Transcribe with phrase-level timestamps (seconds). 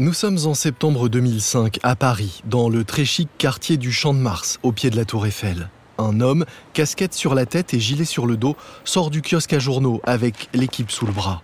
[0.00, 4.20] Nous sommes en septembre 2005 à Paris, dans le très chic quartier du Champ de
[4.20, 5.70] Mars, au pied de la Tour Eiffel.
[5.98, 9.58] Un homme, casquette sur la tête et gilet sur le dos, sort du kiosque à
[9.58, 11.42] journaux avec l'équipe sous le bras.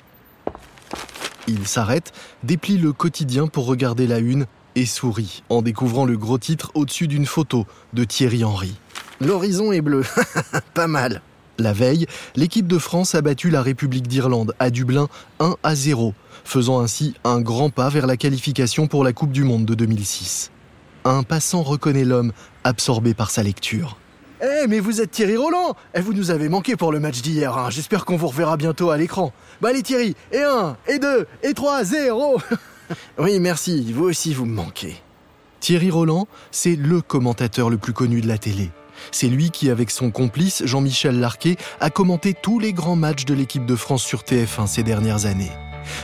[1.49, 2.13] Il s'arrête,
[2.45, 4.47] déplie le quotidien pour regarder la une
[4.77, 8.77] et sourit en découvrant le gros titre au-dessus d'une photo de Thierry Henry.
[9.21, 10.05] L'horizon est bleu,
[10.75, 11.23] pas mal.
[11.59, 15.09] La veille, l'équipe de France a battu la République d'Irlande à Dublin
[15.41, 16.15] 1 à 0,
[16.45, 20.51] faisant ainsi un grand pas vers la qualification pour la Coupe du Monde de 2006.
[21.05, 23.99] Un passant reconnaît l'homme absorbé par sa lecture.
[24.43, 27.57] Eh, mais vous êtes Thierry Roland Eh, vous nous avez manqué pour le match d'hier,
[27.57, 27.71] hein.
[27.71, 29.33] j'espère qu'on vous reverra bientôt à l'écran.
[29.61, 32.41] Bah allez Thierry, et 1, et 2, et 3, 0
[33.19, 34.97] Oui, merci, vous aussi vous me manquez.
[35.61, 38.71] Thierry Roland, c'est le commentateur le plus connu de la télé.
[39.13, 43.35] C'est lui qui, avec son complice Jean-Michel Larquet, a commenté tous les grands matchs de
[43.35, 45.53] l'équipe de France sur TF1 ces dernières années.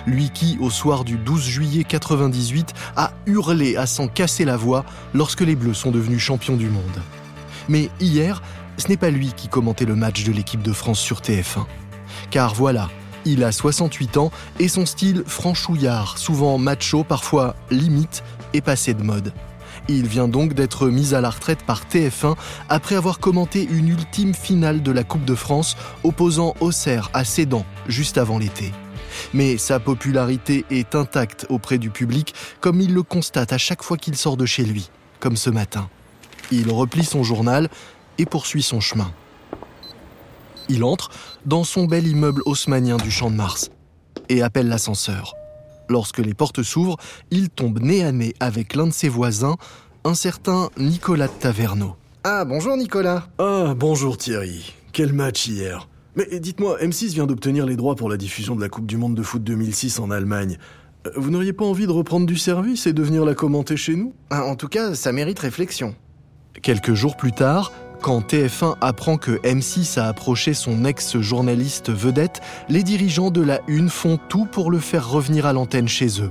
[0.07, 4.85] Lui qui, au soir du 12 juillet 98, a hurlé à s'en casser la voix
[5.15, 7.03] lorsque les Bleus sont devenus champions du monde.
[7.69, 8.43] Mais hier,
[8.77, 11.67] ce n'est pas lui qui commentait le match de l'équipe de France sur TF1.
[12.31, 12.89] Car voilà,
[13.25, 18.23] il a 68 ans et son style franchouillard, souvent macho, parfois limite,
[18.55, 19.33] est passé de mode.
[19.89, 22.37] Il vient donc d'être mis à la retraite par TF1
[22.69, 27.65] après avoir commenté une ultime finale de la Coupe de France opposant Auxerre à Sedan
[27.89, 28.73] juste avant l'été.
[29.35, 33.97] Mais sa popularité est intacte auprès du public comme il le constate à chaque fois
[33.97, 35.89] qu'il sort de chez lui, comme ce matin.
[36.51, 37.69] Il replie son journal
[38.19, 39.13] et poursuit son chemin.
[40.69, 41.11] Il entre
[41.47, 43.71] dans son bel immeuble haussmanien du Champ de Mars
[44.29, 45.35] et appelle l'ascenseur.
[45.89, 46.97] Lorsque les portes s'ouvrent,
[47.33, 49.57] il tombe nez à nez avec l'un de ses voisins,
[50.05, 51.97] un certain Nicolas de Taverneau.
[52.23, 53.27] Ah, bonjour Nicolas.
[53.39, 54.73] Ah, bonjour Thierry.
[54.93, 55.89] Quel match hier.
[56.17, 59.15] Mais dites-moi, M6 vient d'obtenir les droits pour la diffusion de la Coupe du Monde
[59.15, 60.59] de foot 2006 en Allemagne.
[61.07, 63.95] Euh, vous n'auriez pas envie de reprendre du service et de venir la commenter chez
[63.95, 64.13] nous?
[64.31, 65.95] Ah, En tout cas, ça mérite réflexion.
[66.63, 67.73] Quelques jours plus tard,
[68.03, 73.89] quand TF1 apprend que M6 a approché son ex-journaliste vedette, les dirigeants de la Une
[73.89, 76.31] font tout pour le faire revenir à l'antenne chez eux.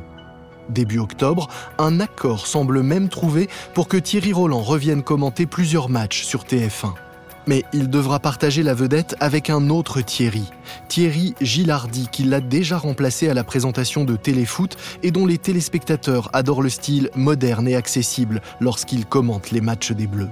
[0.67, 1.47] Début octobre,
[1.77, 6.93] un accord semble même trouvé pour que Thierry Roland revienne commenter plusieurs matchs sur TF1.
[7.49, 10.43] Mais il devra partager la vedette avec un autre Thierry,
[10.87, 16.29] Thierry Gilardi, qui l'a déjà remplacé à la présentation de Téléfoot et dont les téléspectateurs
[16.33, 20.29] adorent le style moderne et accessible lorsqu'il commente les matchs des Bleus.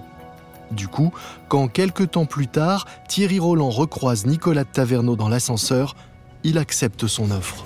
[0.70, 1.12] Du coup,
[1.50, 5.96] quand quelques temps plus tard, Thierry Roland recroise Nicolas de Taverneau dans l'ascenseur,
[6.44, 7.66] il accepte son offre.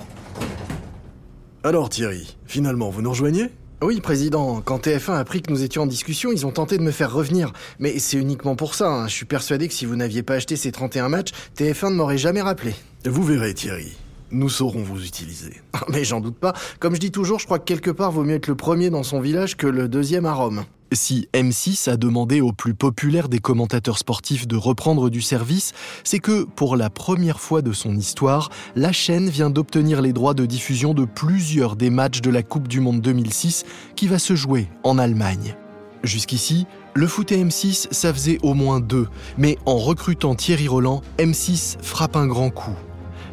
[1.62, 3.50] Alors Thierry, finalement, vous nous rejoignez?
[3.84, 6.82] Oui, président, quand TF1 a appris que nous étions en discussion, ils ont tenté de
[6.82, 7.52] me faire revenir.
[7.78, 8.88] Mais c'est uniquement pour ça.
[8.88, 9.08] Hein.
[9.08, 12.18] Je suis persuadé que si vous n'aviez pas acheté ces 31 matchs, TF1 ne m'aurait
[12.18, 12.74] jamais rappelé.
[13.04, 13.96] Vous verrez, Thierry.
[14.32, 15.60] Nous saurons vous utiliser.
[15.90, 16.54] Mais j'en doute pas.
[16.80, 19.02] Comme je dis toujours, je crois que quelque part vaut mieux être le premier dans
[19.02, 20.64] son village que le deuxième à Rome.
[20.92, 25.72] Si M6 a demandé aux plus populaires des commentateurs sportifs de reprendre du service,
[26.04, 30.34] c'est que, pour la première fois de son histoire, la chaîne vient d'obtenir les droits
[30.34, 33.64] de diffusion de plusieurs des matchs de la Coupe du Monde 2006
[33.96, 35.56] qui va se jouer en Allemagne.
[36.02, 41.00] Jusqu'ici, le foot et M6, ça faisait au moins deux, mais en recrutant Thierry Roland,
[41.18, 42.76] M6 frappe un grand coup.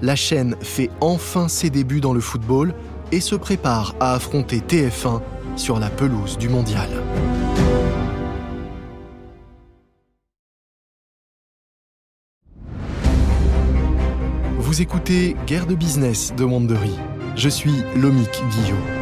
[0.02, 2.74] La chaîne fait enfin ses débuts dans le football
[3.12, 5.22] et se prépare à affronter TF1
[5.56, 6.90] sur la pelouse du mondial.
[14.58, 16.96] Vous écoutez Guerre de business de Wandery.
[17.36, 18.99] Je suis Lomic Guillot.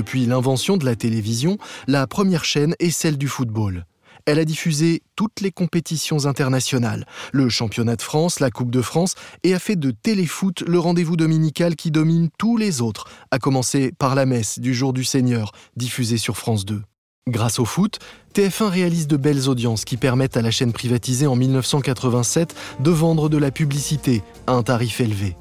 [0.00, 3.84] Depuis l'invention de la télévision, la première chaîne est celle du football.
[4.24, 7.04] Elle a diffusé toutes les compétitions internationales,
[7.34, 11.18] le championnat de France, la Coupe de France, et a fait de Téléfoot le rendez-vous
[11.18, 15.52] dominical qui domine tous les autres, à commencer par la messe du jour du Seigneur,
[15.76, 16.80] diffusée sur France 2.
[17.28, 17.98] Grâce au foot,
[18.34, 23.28] TF1 réalise de belles audiences qui permettent à la chaîne privatisée en 1987 de vendre
[23.28, 25.36] de la publicité à un tarif élevé.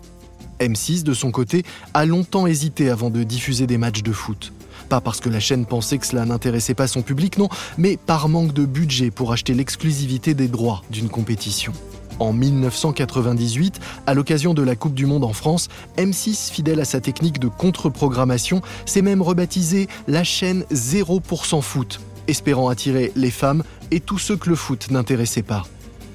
[0.60, 1.64] M6, de son côté,
[1.94, 4.54] a longtemps hésité avant de diffuser des matchs de foot.
[4.90, 8.30] Pas parce que la chaîne pensait que cela n'intéressait pas son public, non, mais par
[8.30, 11.74] manque de budget pour acheter l'exclusivité des droits d'une compétition.
[12.20, 17.00] En 1998, à l'occasion de la Coupe du Monde en France, M6, fidèle à sa
[17.00, 24.02] technique de contre-programmation, s'est même rebaptisé la chaîne 0% foot, espérant attirer les femmes et
[24.02, 25.66] tous ceux que le foot n'intéressait pas.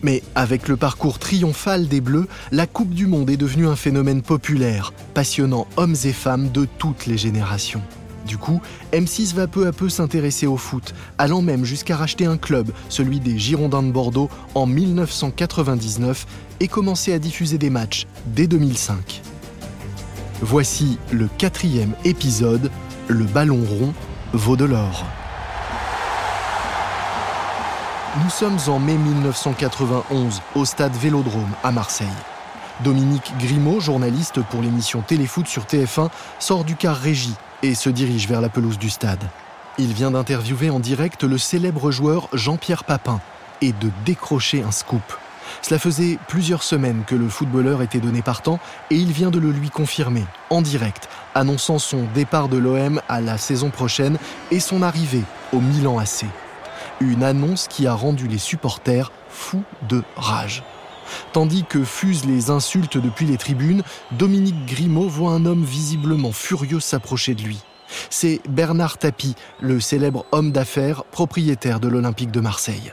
[0.05, 4.21] Mais avec le parcours triomphal des Bleus, la Coupe du Monde est devenue un phénomène
[4.21, 7.81] populaire, passionnant hommes et femmes de toutes les générations.
[8.27, 8.61] Du coup,
[8.93, 13.19] M6 va peu à peu s'intéresser au foot, allant même jusqu'à racheter un club, celui
[13.19, 16.27] des Girondins de Bordeaux, en 1999
[16.61, 19.23] et commencer à diffuser des matchs dès 2005.
[20.43, 22.71] Voici le quatrième épisode,
[23.09, 23.95] Le ballon rond
[24.35, 25.07] vaut de l'or.
[28.23, 32.07] Nous sommes en mai 1991 au stade Vélodrome à Marseille.
[32.85, 37.35] Dominique Grimaud, journaliste pour l'émission Téléfoot sur TF1, sort du car régie
[37.65, 39.25] et se dirige vers la pelouse du stade.
[39.79, 43.21] Il vient d'interviewer en direct le célèbre joueur Jean-Pierre Papin
[43.61, 45.03] et de décrocher un scoop.
[45.61, 48.61] Cela faisait plusieurs semaines que le footballeur était donné partant
[48.93, 53.21] et il vient de le lui confirmer en direct, annonçant son départ de l'OM à
[53.21, 54.19] la saison prochaine
[54.53, 56.27] et son arrivée au Milan AC.
[57.01, 60.63] Une annonce qui a rendu les supporters fous de rage.
[61.33, 63.83] Tandis que fusent les insultes depuis les tribunes,
[64.13, 67.61] Dominique Grimaud voit un homme visiblement furieux s'approcher de lui.
[68.11, 72.93] C'est Bernard Tapie, le célèbre homme d'affaires propriétaire de l'Olympique de Marseille.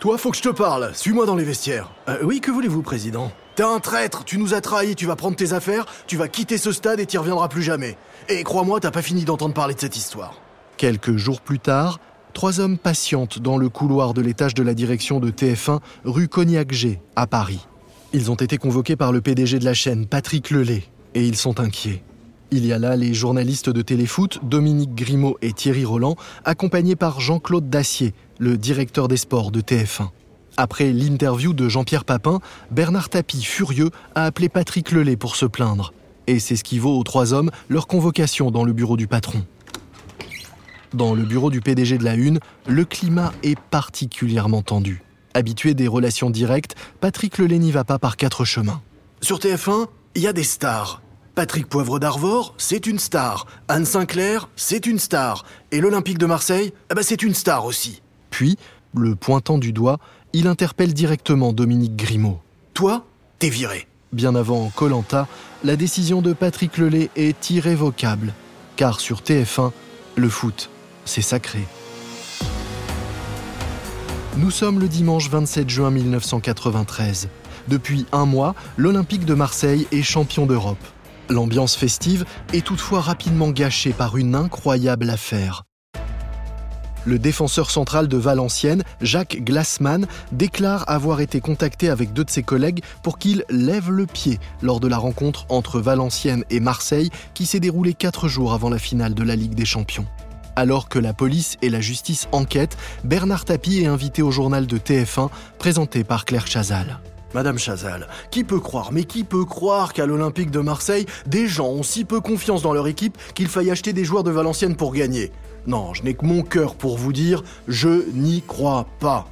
[0.00, 0.94] Toi, faut que je te parle.
[0.94, 1.90] Suis-moi dans les vestiaires.
[2.08, 3.32] Euh, oui, que voulez-vous, président?
[3.54, 6.58] T'es un traître, tu nous as trahis, tu vas prendre tes affaires, tu vas quitter
[6.58, 7.96] ce stade et t'y reviendras plus jamais.
[8.28, 10.34] Et crois-moi, t'as pas fini d'entendre parler de cette histoire.
[10.76, 11.98] Quelques jours plus tard,
[12.36, 17.00] trois hommes patientent dans le couloir de l'étage de la direction de TF1 rue Cognac-G
[17.16, 17.66] à Paris.
[18.12, 20.84] Ils ont été convoqués par le PDG de la chaîne, Patrick Lelay,
[21.14, 22.02] et ils sont inquiets.
[22.50, 27.20] Il y a là les journalistes de Téléfoot, Dominique Grimaud et Thierry Roland, accompagnés par
[27.20, 30.10] Jean-Claude Dacier, le directeur des sports de TF1.
[30.58, 32.40] Après l'interview de Jean-Pierre Papin,
[32.70, 35.94] Bernard Tapie, furieux, a appelé Patrick Lelay pour se plaindre.
[36.26, 39.42] Et c'est ce qui vaut aux trois hommes leur convocation dans le bureau du patron.
[40.94, 45.02] Dans le bureau du PDG de la Une, le climat est particulièrement tendu.
[45.34, 48.80] Habitué des relations directes, Patrick Lelay n'y va pas par quatre chemins.
[49.20, 51.02] Sur TF1, il y a des stars.
[51.34, 53.46] Patrick Poivre d'Arvor, c'est une star.
[53.68, 55.44] Anne Sinclair, c'est une star.
[55.72, 58.00] Et l'Olympique de Marseille, eh ben c'est une star aussi.
[58.30, 58.56] Puis,
[58.94, 59.98] le pointant du doigt,
[60.32, 62.40] il interpelle directement Dominique Grimaud.
[62.72, 63.04] Toi,
[63.38, 63.86] t'es viré.
[64.12, 65.26] Bien avant Colanta,
[65.64, 68.32] la décision de Patrick Lelay est irrévocable.
[68.76, 69.72] Car sur TF1,
[70.14, 70.70] le foot,
[71.06, 71.60] c'est sacré.
[74.36, 77.28] Nous sommes le dimanche 27 juin 1993.
[77.68, 80.84] Depuis un mois, l'Olympique de Marseille est champion d'Europe.
[81.30, 85.64] L'ambiance festive est toutefois rapidement gâchée par une incroyable affaire.
[87.06, 92.42] Le défenseur central de Valenciennes, Jacques Glassman, déclare avoir été contacté avec deux de ses
[92.42, 97.46] collègues pour qu'il lève le pied lors de la rencontre entre Valenciennes et Marseille qui
[97.46, 100.06] s'est déroulée quatre jours avant la finale de la Ligue des Champions.
[100.58, 104.78] Alors que la police et la justice enquêtent, Bernard Tapie est invité au journal de
[104.78, 106.98] TF1, présenté par Claire Chazal.
[107.34, 111.68] Madame Chazal, qui peut croire, mais qui peut croire qu'à l'Olympique de Marseille, des gens
[111.68, 114.94] ont si peu confiance dans leur équipe qu'il faille acheter des joueurs de Valenciennes pour
[114.94, 115.30] gagner?
[115.66, 119.26] Non, je n'ai que mon cœur pour vous dire, je n'y crois pas.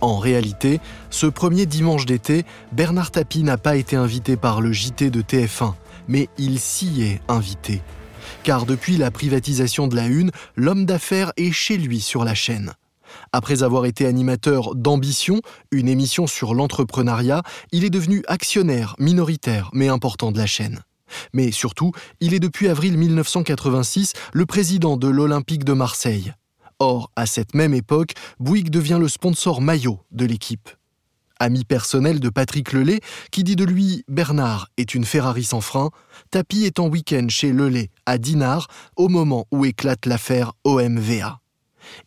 [0.00, 0.80] En réalité,
[1.10, 5.74] ce premier dimanche d'été, Bernard Tapie n'a pas été invité par le JT de TF1,
[6.08, 7.82] mais il s'y est invité
[8.42, 12.72] car depuis la privatisation de la Une, l'homme d'affaires est chez lui sur la chaîne.
[13.32, 15.40] Après avoir été animateur d'Ambition,
[15.70, 20.80] une émission sur l'entrepreneuriat, il est devenu actionnaire minoritaire mais important de la chaîne.
[21.32, 26.32] Mais surtout, il est depuis avril 1986 le président de l'Olympique de Marseille.
[26.78, 30.70] Or, à cette même époque, Bouygues devient le sponsor maillot de l'équipe
[31.40, 33.00] ami personnel de Patrick Lelay,
[33.32, 35.90] qui dit de lui Bernard est une Ferrari sans frein,
[36.30, 41.40] Tapi est en week-end chez Lelay à Dinard au moment où éclate l'affaire OMVA.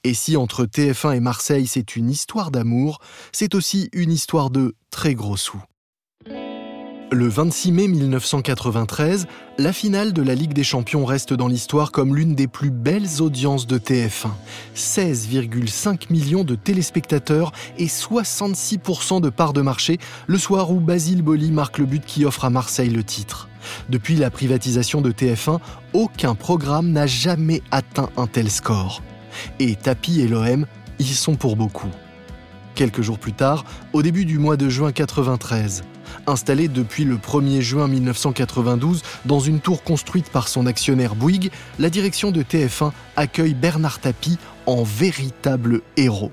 [0.03, 2.99] Et si entre TF1 et Marseille c'est une histoire d'amour,
[3.31, 5.61] c'est aussi une histoire de très gros sous.
[7.13, 9.27] Le 26 mai 1993,
[9.59, 13.21] la finale de la Ligue des Champions reste dans l'histoire comme l'une des plus belles
[13.21, 14.31] audiences de TF1.
[14.75, 21.51] 16,5 millions de téléspectateurs et 66% de parts de marché le soir où Basile Boli
[21.51, 23.47] marque le but qui offre à Marseille le titre.
[23.89, 25.59] Depuis la privatisation de TF1,
[25.93, 29.03] aucun programme n'a jamais atteint un tel score.
[29.59, 30.65] Et Tapi et l'OM
[30.97, 31.91] y sont pour beaucoup.
[32.73, 35.83] Quelques jours plus tard, au début du mois de juin 93,
[36.27, 41.89] Installé depuis le 1er juin 1992 dans une tour construite par son actionnaire Bouygues, la
[41.89, 46.31] direction de TF1 accueille Bernard Tapie en véritable héros.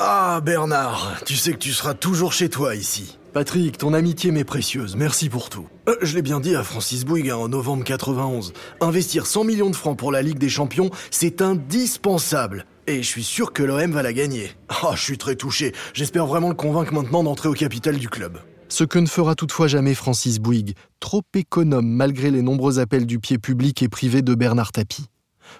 [0.00, 3.18] Ah Bernard, tu sais que tu seras toujours chez toi ici.
[3.32, 5.66] Patrick, ton amitié m'est précieuse, merci pour tout.
[5.88, 8.52] Euh, je l'ai bien dit à Francis Bouygues hein, en novembre 91.
[8.80, 12.64] Investir 100 millions de francs pour la Ligue des Champions, c'est indispensable.
[12.86, 14.52] Et je suis sûr que l'OM va la gagner.
[14.84, 15.72] Oh, je suis très touché.
[15.94, 18.38] J'espère vraiment le convaincre maintenant d'entrer au capital du club.
[18.74, 23.20] Ce que ne fera toutefois jamais Francis Bouygues, trop économe malgré les nombreux appels du
[23.20, 25.06] pied public et privé de Bernard Tapie.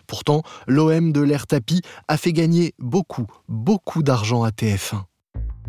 [0.09, 5.03] Pourtant, l'OM de l'air Tapie a fait gagner beaucoup, beaucoup d'argent à TF1.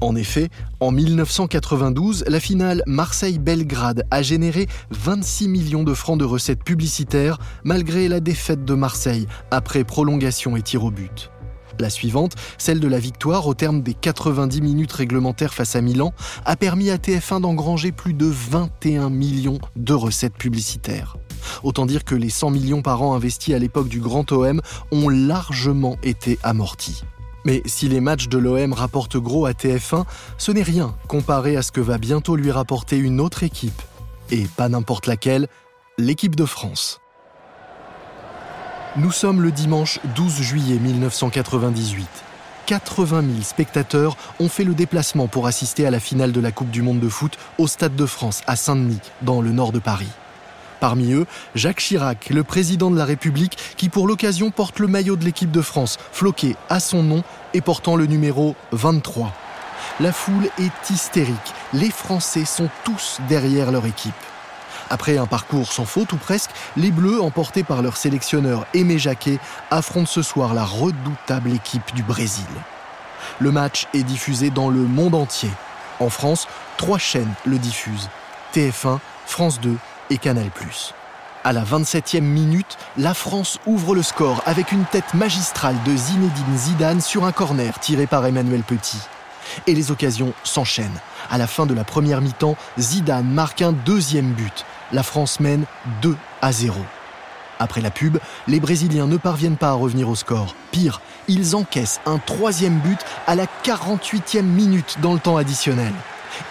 [0.02, 0.50] En effet,
[0.80, 8.08] en 1992, la finale Marseille-Belgrade a généré 26 millions de francs de recettes publicitaires malgré
[8.08, 11.30] la défaite de Marseille après prolongation et tir au but.
[11.80, 16.14] La suivante, celle de la victoire au terme des 90 minutes réglementaires face à Milan,
[16.46, 21.18] a permis à TF1 d'engranger plus de 21 millions de recettes publicitaires.
[21.64, 25.10] Autant dire que les 100 millions par an investis à l'époque du Grand OM ont
[25.10, 27.04] largement été amortis.
[27.46, 30.06] Mais si les matchs de l'OM rapportent gros à TF1,
[30.38, 33.82] ce n'est rien comparé à ce que va bientôt lui rapporter une autre équipe.
[34.32, 35.48] Et pas n'importe laquelle,
[36.00, 37.00] l'équipe de France.
[38.98, 42.08] Nous sommes le dimanche 12 juillet 1998.
[42.66, 46.70] 80 000 spectateurs ont fait le déplacement pour assister à la finale de la Coupe
[46.72, 50.08] du Monde de foot au Stade de France à Saint-Denis, dans le nord de Paris.
[50.80, 51.26] Parmi eux,
[51.56, 55.52] Jacques Chirac, le président de la République, qui pour l'occasion porte le maillot de l'équipe
[55.52, 57.22] de France, floqué à son nom
[57.54, 59.34] et portant le numéro 23.
[60.00, 61.36] La foule est hystérique.
[61.74, 64.14] Les Français sont tous derrière leur équipe.
[64.90, 69.40] Après un parcours sans faute ou presque, les Bleus, emportés par leur sélectionneur Aimé Jacquet,
[69.72, 72.46] affrontent ce soir la redoutable équipe du Brésil.
[73.40, 75.52] Le match est diffusé dans le monde entier.
[76.00, 78.10] En France, trois chaînes le diffusent.
[78.54, 79.76] TF1, France 2
[80.10, 80.50] et Canal+.
[81.44, 86.58] À la 27e minute, la France ouvre le score avec une tête magistrale de Zinedine
[86.58, 89.00] Zidane sur un corner tiré par Emmanuel Petit.
[89.68, 91.00] Et les occasions s'enchaînent.
[91.30, 94.66] À la fin de la première mi-temps, Zidane marque un deuxième but
[94.96, 95.66] la France mène
[96.02, 96.74] 2 à 0.
[97.60, 100.56] Après la pub, les Brésiliens ne parviennent pas à revenir au score.
[100.72, 105.92] Pire, ils encaissent un troisième but à la 48e minute dans le temps additionnel.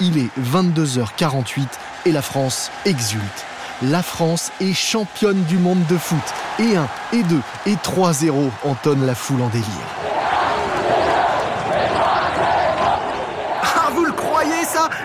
[0.01, 1.67] Il est 22h48
[2.05, 3.47] et la France exulte.
[3.83, 6.19] La France est championne du monde de foot.
[6.59, 10.14] Et 1, et 2, et 3-0 entonne la foule en délire.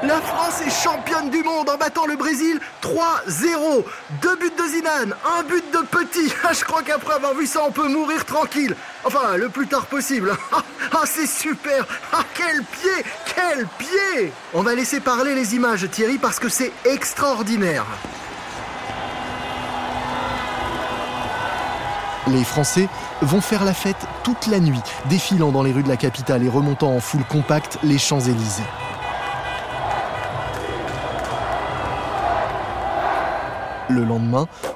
[0.03, 3.83] La France est championne du monde en battant le Brésil 3-0.
[4.21, 6.33] Deux buts de Zidane, un but de Petit.
[6.43, 8.75] Ah, je crois qu'après avoir vu ça, on peut mourir tranquille.
[9.03, 10.36] Enfin, le plus tard possible.
[10.91, 11.86] Ah, c'est super.
[12.12, 13.05] Ah, quel pied,
[13.36, 14.33] quel pied.
[14.53, 17.86] On va laisser parler les images, Thierry, parce que c'est extraordinaire.
[22.27, 22.88] Les Français
[23.21, 26.50] vont faire la fête toute la nuit, défilant dans les rues de la capitale et
[26.50, 28.63] remontant en foule compacte les Champs-Élysées.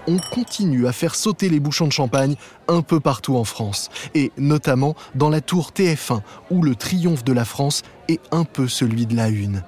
[0.08, 2.36] On continue à faire sauter les bouchons de champagne
[2.68, 7.34] un peu partout en France, et notamment dans la tour TF1, où le triomphe de
[7.34, 9.64] la France est un peu celui de la une.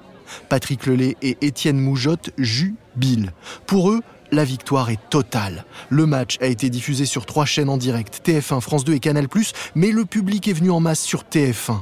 [0.48, 3.30] Patrick Lelay et Étienne Moujotte jubilent.
[3.66, 4.02] Pour eux,
[4.32, 5.64] la victoire est totale.
[5.88, 9.28] Le match a été diffusé sur trois chaînes en direct, TF1, France 2 et Canal+,
[9.74, 11.80] mais le public est venu en masse sur TF1.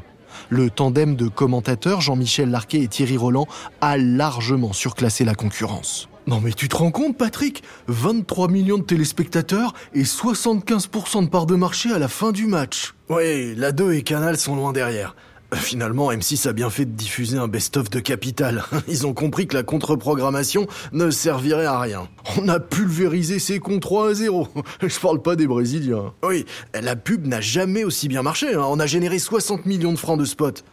[0.50, 3.46] Le tandem de commentateurs Jean-Michel Larquet et Thierry Roland
[3.80, 6.08] a largement surclassé la concurrence.
[6.26, 7.62] Non mais tu te rends compte Patrick?
[7.88, 12.94] 23 millions de téléspectateurs et 75% de part de marché à la fin du match.
[13.10, 15.14] Oui, la 2 et Canal sont loin derrière.
[15.52, 18.64] Finalement, M6 a bien fait de diffuser un best-of de Capital.
[18.88, 22.08] Ils ont compris que la contre-programmation ne servirait à rien.
[22.38, 24.48] On a pulvérisé ses comptes 3 à 0.
[24.82, 26.12] Je parle pas des Brésiliens.
[26.22, 28.54] Oui, la pub n'a jamais aussi bien marché.
[28.54, 28.64] Hein.
[28.68, 30.64] On a généré 60 millions de francs de spot.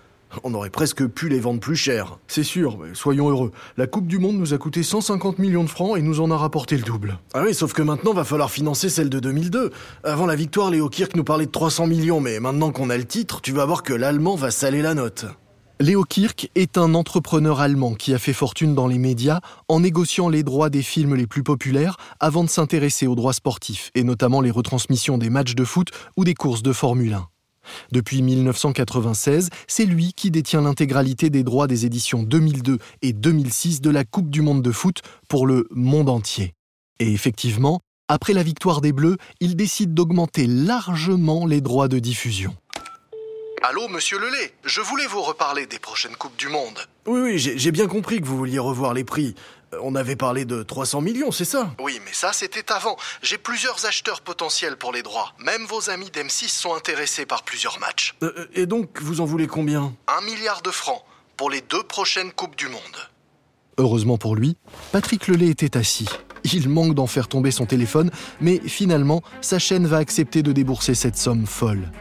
[0.44, 2.18] On aurait presque pu les vendre plus cher.
[2.28, 3.52] C'est sûr, mais soyons heureux.
[3.78, 6.38] La Coupe du Monde nous a coûté 150 millions de francs et nous en a
[6.38, 7.20] rapporté le double.
[7.34, 9.72] Ah oui, sauf que maintenant va falloir financer celle de 2002.
[10.04, 13.06] Avant la victoire, Léo Kirk nous parlait de 300 millions, mais maintenant qu'on a le
[13.06, 15.26] titre, tu vas voir que l'allemand va saler la note.
[15.82, 20.30] Léo Kirk est un entrepreneur allemand qui a fait fortune dans les médias en négociant
[20.30, 24.42] les droits des films les plus populaires avant de s'intéresser aux droits sportifs, et notamment
[24.42, 27.31] les retransmissions des matchs de foot ou des courses de Formule 1.
[27.92, 33.90] Depuis 1996, c'est lui qui détient l'intégralité des droits des éditions 2002 et 2006 de
[33.90, 36.54] la Coupe du Monde de foot pour le monde entier.
[37.00, 42.56] Et effectivement, après la victoire des Bleus, il décide d'augmenter largement les droits de diffusion.
[43.64, 46.80] Allô, monsieur Lelay, je voulais vous reparler des prochaines Coupes du Monde.
[47.06, 49.36] Oui, oui, j'ai bien compris que vous vouliez revoir les prix.
[49.74, 51.70] Euh, on avait parlé de 300 millions, c'est ça?
[51.80, 52.98] Oui, mais ça c'était avant.
[53.22, 55.34] J'ai plusieurs acheteurs potentiels pour les droits.
[55.38, 58.16] Même vos amis d'M6 sont intéressés par plusieurs matchs.
[58.24, 59.94] Euh, euh, et donc, vous en voulez combien?
[60.08, 61.04] Un milliard de francs
[61.38, 62.98] pour les deux prochaines Coupes du Monde.
[63.78, 64.58] Heureusement pour lui,
[64.92, 66.10] Patrick Lelay était assis.
[66.46, 70.96] Il manque d'en faire tomber son téléphone, mais finalement, sa chaîne va accepter de débourser
[70.96, 71.92] cette somme folle.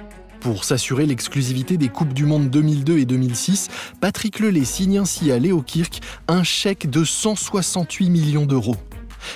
[0.40, 3.68] Pour s'assurer l'exclusivité des Coupes du Monde 2002 et 2006,
[4.00, 8.76] Patrick Lelay signe ainsi à Léo Kirk un chèque de 168 millions d'euros.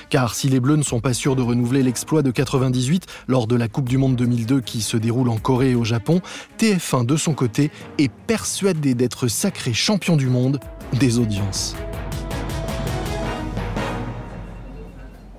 [0.09, 3.55] Car si les Bleus ne sont pas sûrs de renouveler l'exploit de 98 lors de
[3.55, 6.23] la Coupe du Monde 2002 qui se déroule en Corée et au Japon,
[6.59, 10.59] TF1 de son côté est persuadé d'être sacré champion du monde
[10.99, 11.77] des audiences.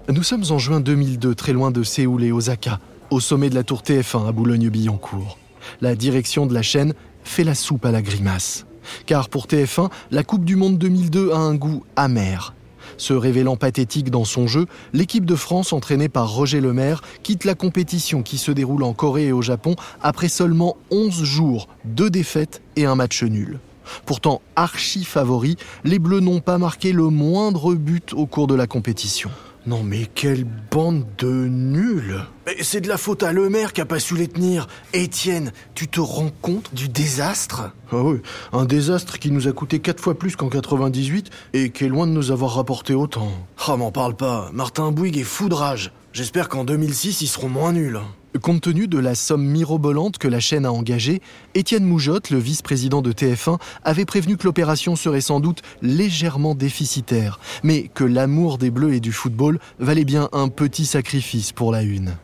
[0.10, 2.80] Nous sommes en juin 2002, très loin de Séoul et Osaka,
[3.10, 5.40] au sommet de la tour TF1 à Boulogne-Billancourt.
[5.82, 6.94] La direction de la chaîne
[7.24, 8.66] fait la soupe à la grimace.
[9.06, 12.54] Car pour TF1, la Coupe du Monde 2002 a un goût amer.
[12.98, 17.56] Se révélant pathétique dans son jeu, l'équipe de France, entraînée par Roger Lemaire, quitte la
[17.56, 22.62] compétition qui se déroule en Corée et au Japon après seulement 11 jours, deux défaites
[22.76, 23.60] et un match nul.
[24.06, 28.68] Pourtant archi favoris, les Bleus n'ont pas marqué le moindre but au cours de la
[28.68, 29.30] compétition.
[29.68, 32.22] Non mais quelle bande de nuls
[32.62, 34.68] C'est de la faute à Lemaire qui a pas su les tenir.
[34.94, 37.72] Étienne, tu te rends compte du désastre?
[37.92, 38.20] Ah oui,
[38.54, 42.06] un désastre qui nous a coûté quatre fois plus qu'en 98 et qui est loin
[42.06, 43.32] de nous avoir rapporté autant.
[43.68, 45.92] Ah m'en parle pas, Martin Bouygues est fou de rage.
[46.14, 48.00] J'espère qu'en 2006 ils seront moins nuls.
[48.42, 51.22] Compte tenu de la somme mirobolante que la chaîne a engagée,
[51.54, 57.40] Étienne Moujotte, le vice-président de TF1, avait prévenu que l'opération serait sans doute légèrement déficitaire,
[57.64, 61.84] mais que l'amour des Bleus et du football valait bien un petit sacrifice pour la
[61.84, 62.16] une.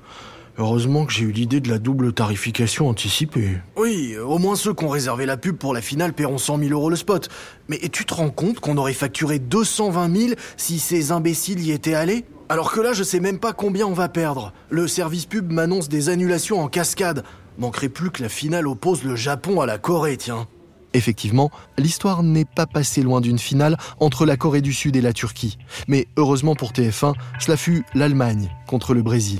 [0.58, 3.58] Heureusement que j'ai eu l'idée de la double tarification anticipée.
[3.78, 6.72] Oui, au moins ceux qui ont réservé la pub pour la finale paieront 100 000
[6.72, 7.30] euros le spot.
[7.70, 11.94] Mais tu te rends compte qu'on aurait facturé 220 000 si ces imbéciles y étaient
[11.94, 12.26] allés?
[12.52, 14.52] Alors que là, je sais même pas combien on va perdre.
[14.70, 17.24] Le service pub m'annonce des annulations en cascade.
[17.58, 20.48] Manquerait plus que la finale oppose le Japon à la Corée, tiens.
[20.94, 25.14] Effectivement, l'histoire n'est pas passée loin d'une finale entre la Corée du Sud et la
[25.14, 25.58] Turquie.
[25.88, 29.40] Mais heureusement pour TF1, cela fut l'Allemagne contre le Brésil.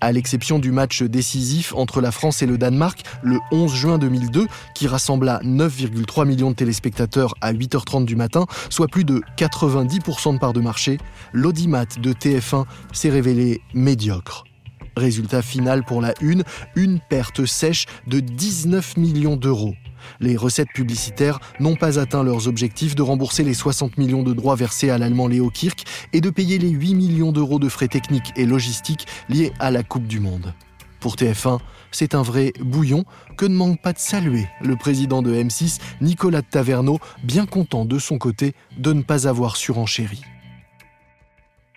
[0.00, 4.46] À l'exception du match décisif entre la France et le Danemark le 11 juin 2002,
[4.74, 10.38] qui rassembla 9,3 millions de téléspectateurs à 8h30 du matin, soit plus de 90% de
[10.38, 10.98] part de marché,
[11.32, 14.44] l'audimat de TF1 s'est révélé médiocre.
[14.96, 19.74] Résultat final pour la une, une perte sèche de 19 millions d'euros.
[20.20, 24.56] Les recettes publicitaires n'ont pas atteint leurs objectifs de rembourser les 60 millions de droits
[24.56, 28.32] versés à l'allemand Léo Kirk et de payer les 8 millions d'euros de frais techniques
[28.36, 30.54] et logistiques liés à la Coupe du Monde.
[31.00, 31.58] Pour TF1,
[31.92, 33.04] c'est un vrai bouillon
[33.36, 37.98] que ne manque pas de saluer le président de M6, Nicolas Taverneau, bien content de
[37.98, 40.20] son côté de ne pas avoir surenchéri.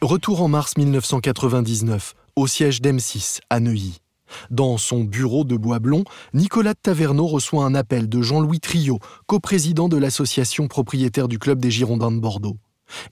[0.02, 4.03] Retour en mars 1999, au siège d'M6 à Neuilly.
[4.50, 9.90] Dans son bureau de bois blond, Nicolas Taverneau reçoit un appel de Jean-Louis Trio, coprésident
[9.90, 12.58] de l'association propriétaire du club des Girondins de Bordeaux.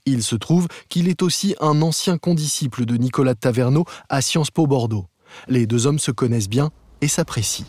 [0.06, 4.68] Il se trouve qu'il est aussi un ancien condisciple de Nicolas Taverneau à Sciences Po
[4.68, 5.08] Bordeaux.
[5.48, 7.66] Les deux hommes se connaissent bien et s'apprécient.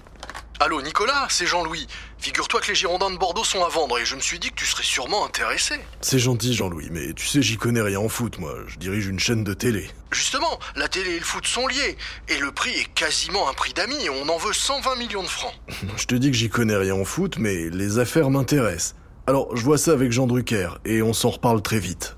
[0.65, 1.89] Allô Nicolas, c'est Jean-Louis.
[2.19, 4.55] Figure-toi que les Girondins de Bordeaux sont à vendre et je me suis dit que
[4.55, 5.75] tu serais sûrement intéressé.
[6.03, 9.19] C'est gentil Jean-Louis, mais tu sais j'y connais rien en foot moi, je dirige une
[9.19, 9.91] chaîne de télé.
[10.13, 11.97] Justement, la télé et le foot sont liés,
[12.29, 15.53] et le prix est quasiment un prix d'amis, on en veut 120 millions de francs.
[15.97, 18.95] je te dis que j'y connais rien en foot, mais les affaires m'intéressent.
[19.27, 22.17] Alors je vois ça avec Jean Drucker, et on s'en reparle très vite.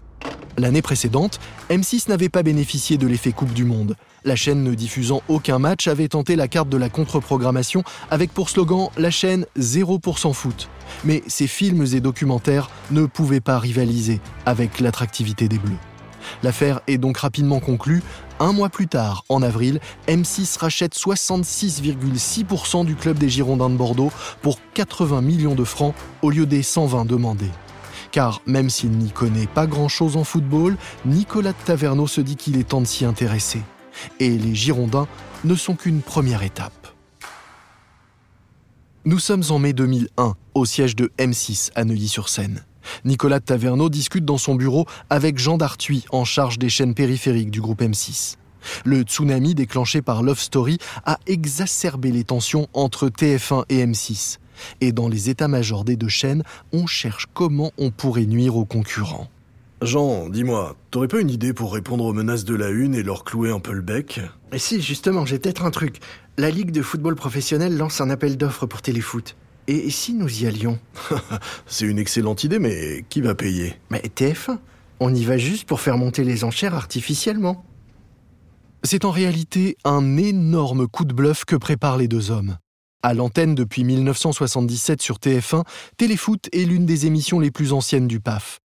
[0.59, 3.97] L'année précédente, M6 n'avait pas bénéficié de l'effet Coupe du Monde.
[4.27, 8.49] La chaîne ne diffusant aucun match avait tenté la carte de la contre-programmation avec pour
[8.49, 10.71] slogan la chaîne 0% foot.
[11.05, 15.77] Mais ces films et documentaires ne pouvaient pas rivaliser avec l'attractivité des Bleus.
[16.43, 18.03] L'affaire est donc rapidement conclue.
[18.41, 24.11] Un mois plus tard, en avril, M6 rachète 66,6% du club des Girondins de Bordeaux
[24.41, 27.51] pour 80 millions de francs au lieu des 120 demandés.
[28.11, 32.69] Car même s'il n'y connaît pas grand-chose en football, Nicolas Taverneau se dit qu'il est
[32.69, 33.61] temps de s'y intéresser
[34.21, 35.09] et les Girondins
[35.45, 36.89] ne sont qu'une première étape.
[39.05, 42.65] Nous sommes en mai 2001, au siège de M6 à Neuilly-sur-Seine.
[43.05, 47.61] Nicolas Taverneau discute dans son bureau avec Jean Dartuy, en charge des chaînes périphériques du
[47.61, 48.37] groupe M6.
[48.85, 54.39] Le tsunami déclenché par Love Story a exacerbé les tensions entre TF1 et M6.
[54.81, 59.29] Et dans les états-majors des deux chaînes, on cherche comment on pourrait nuire aux concurrents.
[59.83, 63.25] Jean, dis-moi, t'aurais pas une idée pour répondre aux menaces de la une et leur
[63.25, 64.21] clouer un peu le bec?
[64.51, 65.99] Mais si, justement, j'ai peut-être un truc.
[66.39, 69.37] La Ligue de football professionnel lance un appel d'offres pour téléfoot.
[69.67, 70.79] Et si nous y allions?
[71.67, 73.75] C'est une excellente idée, mais qui va payer?
[73.91, 74.59] Mais TF1.
[75.01, 77.65] On y va juste pour faire monter les enchères artificiellement.
[78.85, 82.57] C'est en réalité un énorme coup de bluff que préparent les deux hommes.
[83.03, 85.65] À l'antenne depuis 1977 sur TF1,
[85.99, 88.61] Téléfoot est l'une des émissions les plus anciennes du PAF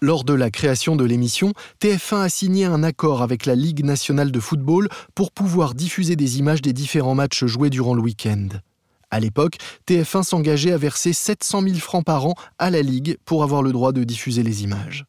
[0.00, 4.30] Lors de la création de l'émission, TF1 a signé un accord avec la Ligue nationale
[4.30, 8.46] de football pour pouvoir diffuser des images des différents matchs joués durant le week-end.
[9.10, 9.56] À l'époque,
[9.88, 13.72] TF1 s'engageait à verser 700 000 francs par an à la Ligue pour avoir le
[13.72, 15.04] droit de diffuser les images.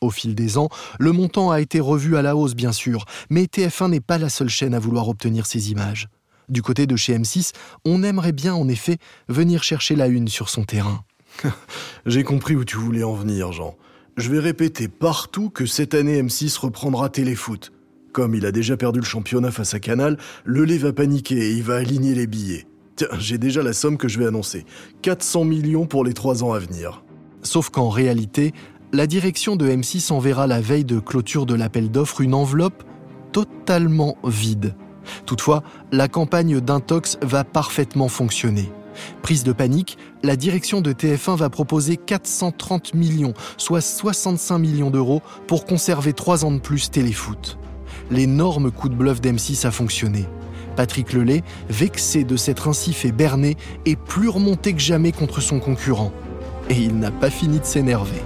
[0.00, 0.68] Au fil des ans,
[0.98, 4.30] le montant a été revu à la hausse, bien sûr, mais TF1 n'est pas la
[4.30, 6.08] seule chaîne à vouloir obtenir ces images.
[6.48, 7.52] Du côté de chez M6,
[7.84, 11.04] on aimerait bien, en effet, venir chercher la une sur son terrain.
[12.06, 13.76] J'ai compris où tu voulais en venir, Jean.
[14.16, 17.72] Je vais répéter partout que cette année M6 reprendra Téléfoot.
[18.12, 21.50] Comme il a déjà perdu le championnat face à Canal, le lait va paniquer et
[21.50, 22.68] il va aligner les billets.
[22.94, 24.66] Tiens, j'ai déjà la somme que je vais annoncer.
[25.02, 27.02] 400 millions pour les trois ans à venir.
[27.42, 28.52] Sauf qu'en réalité,
[28.92, 32.84] la direction de M6 enverra la veille de clôture de l'appel d'offres une enveloppe
[33.32, 34.76] totalement vide.
[35.26, 38.70] Toutefois, la campagne d'Intox va parfaitement fonctionner.
[39.22, 45.22] Prise de panique, la direction de TF1 va proposer 430 millions, soit 65 millions d'euros,
[45.46, 47.58] pour conserver trois ans de plus Téléfoot.
[48.10, 50.26] L'énorme coup de bluff d'M6 a fonctionné.
[50.76, 55.60] Patrick Lelay, vexé de s'être ainsi fait berner, est plus remonté que jamais contre son
[55.60, 56.12] concurrent.
[56.68, 58.22] Et il n'a pas fini de s'énerver.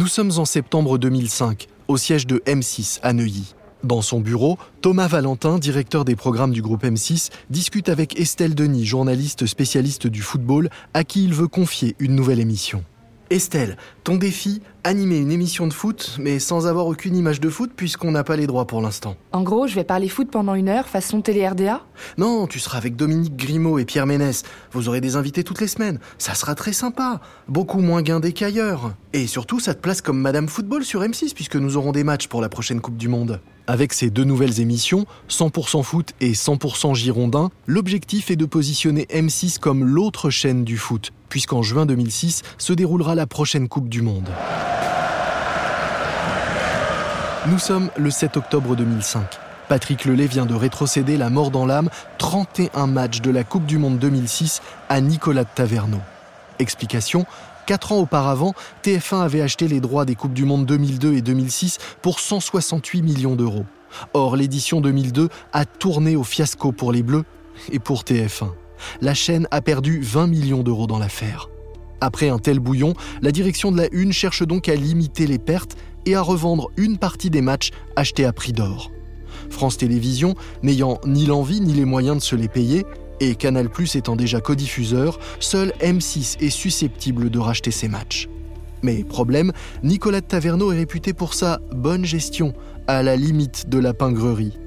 [0.00, 3.54] Nous sommes en septembre 2005, au siège de M6 à Neuilly.
[3.84, 8.86] Dans son bureau, Thomas Valentin, directeur des programmes du groupe M6, discute avec Estelle Denis,
[8.86, 12.82] journaliste spécialiste du football, à qui il veut confier une nouvelle émission.
[13.30, 17.70] Estelle, ton défi, animer une émission de foot, mais sans avoir aucune image de foot
[17.76, 19.14] puisqu'on n'a pas les droits pour l'instant.
[19.30, 21.80] En gros, je vais parler foot pendant une heure, façon télé-RDA
[22.18, 24.42] Non, tu seras avec Dominique Grimaud et Pierre Ménès.
[24.72, 26.00] Vous aurez des invités toutes les semaines.
[26.18, 27.20] Ça sera très sympa.
[27.46, 28.94] Beaucoup moins guindé qu'ailleurs.
[29.12, 32.26] Et surtout, ça te place comme Madame Football sur M6 puisque nous aurons des matchs
[32.26, 33.40] pour la prochaine Coupe du Monde.
[33.68, 39.60] Avec ces deux nouvelles émissions, 100% foot et 100% girondin, l'objectif est de positionner M6
[39.60, 44.28] comme l'autre chaîne du foot, puisqu'en juin 2006 se déroulera la prochaine Coupe du Monde.
[47.46, 49.24] Nous sommes le 7 octobre 2005.
[49.70, 51.88] Patrick Lelay vient de rétrocéder la mort dans l'âme
[52.18, 56.00] 31 matchs de la Coupe du Monde 2006 à Nicolas de Taverneau.
[56.58, 57.24] Explication
[57.66, 61.78] Quatre ans auparavant, TF1 avait acheté les droits des Coupes du Monde 2002 et 2006
[62.02, 63.64] pour 168 millions d'euros.
[64.12, 67.24] Or, l'édition 2002 a tourné au fiasco pour les Bleus
[67.70, 68.50] et pour TF1.
[69.00, 71.48] La chaîne a perdu 20 millions d'euros dans l'affaire.
[72.00, 75.76] Après un tel bouillon, la direction de la Une cherche donc à limiter les pertes
[76.06, 78.90] et à revendre une partie des matchs achetés à prix d'or.
[79.50, 82.84] France Télévisions, n'ayant ni l'envie ni les moyens de se les payer,
[83.20, 88.28] et Canal Plus étant déjà codiffuseur, seul M6 est susceptible de racheter ses matchs.
[88.82, 92.54] Mais problème, Nicolas de Taverneau est réputé pour sa bonne gestion,
[92.86, 94.58] à la limite de la pingrerie.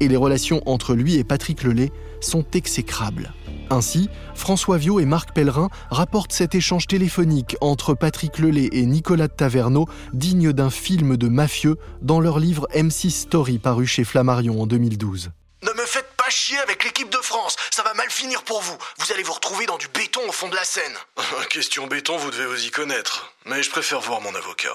[0.00, 3.32] Et les relations entre lui et Patrick Lelay sont exécrables.
[3.70, 9.28] Ainsi, François Viau et Marc Pellerin rapportent cet échange téléphonique entre Patrick Lelay et Nicolas
[9.28, 14.60] de Taverneau, digne d'un film de mafieux, dans leur livre M6 Story paru chez Flammarion
[14.60, 15.30] en 2012.
[15.62, 18.76] Ne me faites pas chier avec l'équipe de France, ça va mal finir pour vous.
[18.98, 20.96] Vous allez vous retrouver dans du béton au fond de la Seine.
[21.50, 23.32] Question béton, vous devez vous y connaître.
[23.46, 24.74] Mais je préfère voir mon avocat.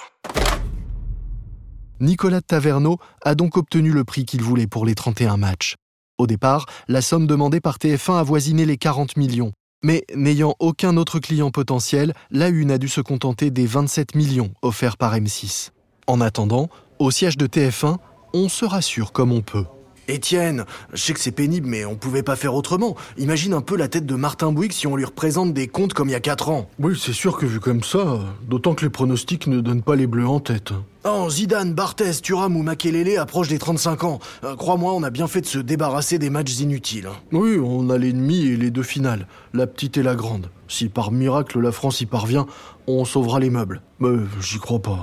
[1.99, 5.75] Nicolas de Taverneau a donc obtenu le prix qu'il voulait pour les 31 matchs.
[6.17, 9.51] Au départ, la somme demandée par TF1 avoisinait les 40 millions.
[9.83, 14.51] Mais n'ayant aucun autre client potentiel, la Une a dû se contenter des 27 millions
[14.63, 15.69] offerts par M6.
[16.07, 17.97] En attendant, au siège de TF1,
[18.33, 19.65] on se rassure comme on peut.
[20.07, 22.95] Étienne, je sais que c'est pénible, mais on pouvait pas faire autrement.
[23.17, 26.09] Imagine un peu la tête de Martin Bouygues si on lui représente des comptes comme
[26.09, 26.69] il y a 4 ans.
[26.79, 30.07] Oui, c'est sûr que vu comme ça, d'autant que les pronostics ne donnent pas les
[30.07, 30.71] bleus en tête.
[31.05, 34.19] Oh, Zidane, Barthez, Thuram ou Makelele approchent des 35 ans.
[34.43, 37.07] Euh, Crois-moi, on a bien fait de se débarrasser des matchs inutiles.
[37.07, 37.15] hein.
[37.31, 40.49] Oui, on a l'ennemi et les deux finales, la petite et la grande.
[40.67, 42.45] Si par miracle la France y parvient,
[42.87, 43.81] on sauvera les meubles.
[43.99, 44.99] Mais j'y crois pas.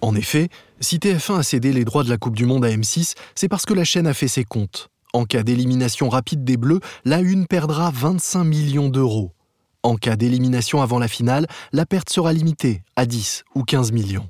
[0.00, 0.48] En effet,
[0.80, 3.66] si TF1 a cédé les droits de la Coupe du Monde à M6, c'est parce
[3.66, 4.90] que la chaîne a fait ses comptes.
[5.12, 9.32] En cas d'élimination rapide des Bleus, la Une perdra 25 millions d'euros.
[9.82, 14.28] En cas d'élimination avant la finale, la perte sera limitée à 10 ou 15 millions.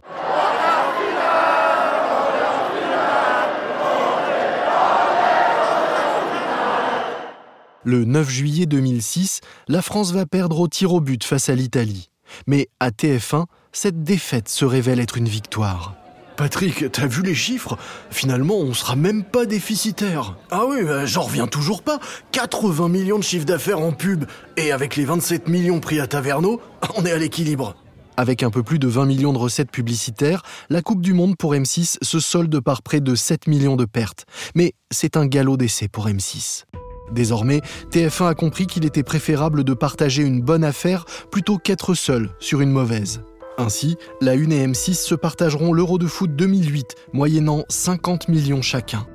[7.85, 12.11] Le 9 juillet 2006, la France va perdre au tir au but face à l'Italie.
[12.47, 15.95] Mais à TF1, cette défaite se révèle être une victoire.
[16.38, 17.77] Patrick, t'as vu les chiffres?
[18.11, 20.37] Finalement, on sera même pas déficitaire.
[20.53, 21.99] Ah oui, j'en reviens toujours pas.
[22.31, 24.25] 80 millions de chiffre d'affaires en pub.
[24.57, 26.61] Et avec les 27 millions pris à Taverneau,
[26.97, 27.75] on est à l'équilibre.
[28.17, 31.55] Avec un peu plus de 20 millions de recettes publicitaires, la Coupe du Monde pour
[31.55, 34.25] M6 se solde par près de 7 millions de pertes.
[34.55, 36.67] Mais c'est un galop d'essai pour M6.
[37.12, 42.31] Désormais, TF1 a compris qu'il était préférable de partager une bonne affaire plutôt qu'être seul
[42.38, 43.23] sur une mauvaise.
[43.59, 49.07] Ainsi, la Une et M6 se partageront l'Euro de foot 2008, moyennant 50 millions chacun.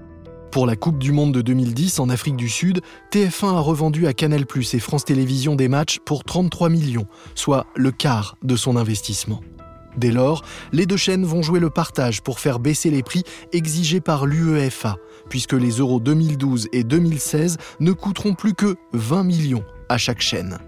[0.52, 4.14] Pour la Coupe du Monde de 2010 en Afrique du Sud, TF1 a revendu à
[4.14, 9.42] Canal+ et France Télévisions des matchs pour 33 millions, soit le quart de son investissement.
[9.98, 14.02] Dès lors, les deux chaînes vont jouer le partage pour faire baisser les prix exigés
[14.02, 14.98] par l'UEFA,
[15.34, 20.60] puisque les euros 2012 et 2016 ne coûteront plus que 20 millions à chaque chaîne.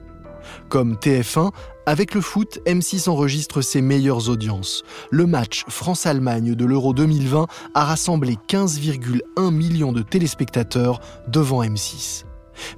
[0.69, 1.51] Comme TF1,
[1.85, 4.81] avec le foot, M6 enregistre ses meilleures audiences.
[5.11, 12.23] Le match France-Allemagne de l'Euro 2020 a rassemblé 15,1 millions de téléspectateurs devant M6.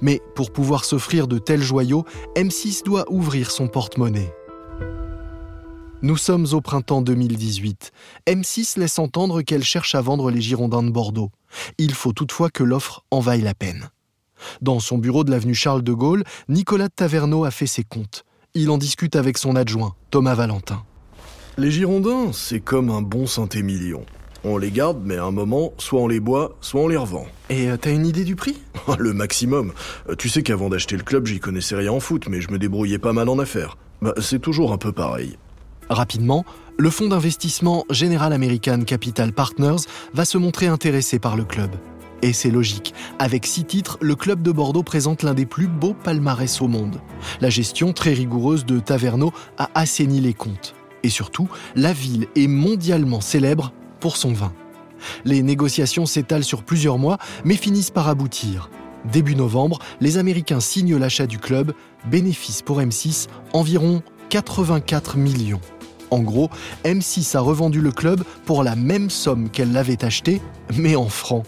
[0.02, 2.04] Mais pour pouvoir s'offrir de tels joyaux,
[2.36, 4.30] M6 doit ouvrir son porte-monnaie.
[6.00, 7.90] Nous sommes au printemps 2018.
[8.28, 11.32] M6 laisse entendre qu'elle cherche à vendre les Girondins de Bordeaux.
[11.76, 13.90] Il faut toutefois que l'offre en vaille la peine.
[14.62, 18.24] Dans son bureau de l'avenue Charles de Gaulle, Nicolas Taverneau a fait ses comptes.
[18.54, 20.84] Il en discute avec son adjoint, Thomas Valentin.
[21.56, 24.06] Les Girondins, c'est comme un bon Saint-Émilion.
[24.44, 27.26] On les garde, mais à un moment, soit on les boit, soit on les revend.
[27.50, 28.56] Et euh, t'as une idée du prix?
[29.00, 29.72] Le maximum.
[30.08, 32.58] Euh, tu sais qu'avant d'acheter le club, j'y connaissais rien en foot, mais je me
[32.60, 33.76] débrouillais pas mal en affaires.
[34.00, 35.36] Bah, c'est toujours un peu pareil.
[35.90, 36.44] Rapidement,
[36.76, 41.70] le fonds d'investissement General American Capital Partners va se montrer intéressé par le club.
[42.22, 42.94] Et c'est logique.
[43.18, 47.00] Avec six titres, le club de Bordeaux présente l'un des plus beaux palmarès au monde.
[47.40, 50.74] La gestion très rigoureuse de Taverneau a assaini les comptes.
[51.04, 54.52] Et surtout, la ville est mondialement célèbre pour son vin.
[55.24, 58.68] Les négociations s'étalent sur plusieurs mois, mais finissent par aboutir.
[59.04, 61.72] Début novembre, les Américains signent l'achat du club,
[62.10, 65.60] bénéfice pour M6 environ 84 millions.
[66.10, 66.50] En gros,
[66.84, 70.40] M6 a revendu le club pour la même somme qu'elle l'avait acheté,
[70.76, 71.44] mais en francs.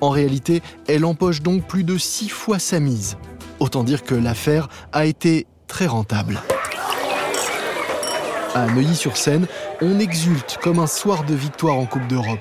[0.00, 3.16] En réalité, elle empoche donc plus de six fois sa mise.
[3.60, 6.40] Autant dire que l'affaire a été très rentable.
[8.54, 9.46] À Neuilly-sur-Seine,
[9.80, 12.38] on exulte comme un soir de victoire en Coupe d'Europe.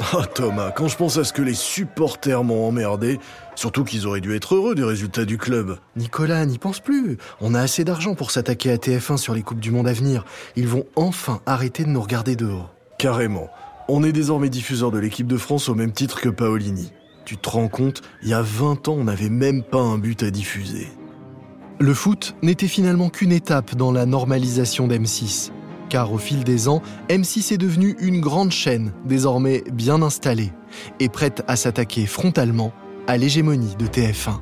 [0.00, 3.18] Ah Thomas, quand je pense à ce que les supporters m'ont emmerdé,
[3.54, 5.78] surtout qu'ils auraient dû être heureux des résultats du club.
[5.96, 7.16] Nicolas, n'y pense plus.
[7.40, 10.24] On a assez d'argent pour s'attaquer à TF1 sur les Coupes du Monde à venir.
[10.54, 12.74] Ils vont enfin arrêter de nous regarder dehors.
[12.98, 13.48] Carrément.
[13.88, 16.92] On est désormais diffuseur de l'équipe de France au même titre que Paolini.
[17.24, 20.22] Tu te rends compte, il y a 20 ans, on n'avait même pas un but
[20.22, 20.88] à diffuser.
[21.78, 25.50] Le foot n'était finalement qu'une étape dans la normalisation d'M6
[25.88, 30.52] car au fil des ans, M6 est devenu une grande chaîne, désormais bien installée,
[31.00, 32.72] et prête à s'attaquer frontalement
[33.06, 34.40] à l'hégémonie de TF1.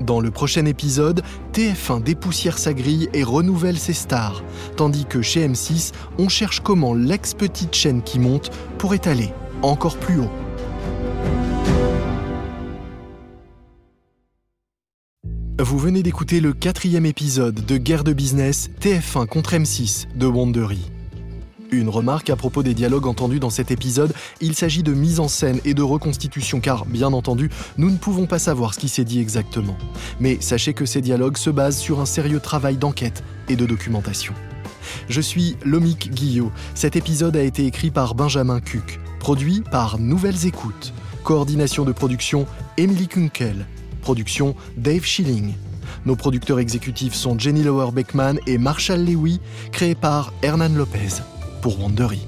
[0.00, 4.42] Dans le prochain épisode, TF1 dépoussière sa grille et renouvelle ses stars,
[4.76, 10.20] tandis que chez M6, on cherche comment l'ex-petite chaîne qui monte pourrait aller encore plus
[10.20, 10.43] haut.
[15.64, 20.90] Vous venez d'écouter le quatrième épisode de Guerre de business TF1 contre M6 de Wandery.
[21.70, 25.28] Une remarque à propos des dialogues entendus dans cet épisode, il s'agit de mise en
[25.28, 27.48] scène et de reconstitution car, bien entendu,
[27.78, 29.78] nous ne pouvons pas savoir ce qui s'est dit exactement.
[30.20, 34.34] Mais sachez que ces dialogues se basent sur un sérieux travail d'enquête et de documentation.
[35.08, 36.52] Je suis Lomic Guillot.
[36.74, 40.92] Cet épisode a été écrit par Benjamin Cuc, produit par Nouvelles Écoutes.
[41.22, 42.46] Coordination de production
[42.76, 43.66] Emily Kunkel.
[44.04, 45.54] Production Dave Schilling.
[46.04, 49.40] Nos producteurs exécutifs sont Jenny Lower Beckman et Marshall Lewy,
[49.72, 51.22] créés par Hernan Lopez
[51.62, 52.20] pour Wandery.